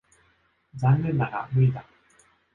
[0.77, 1.85] 残念だが無理だ。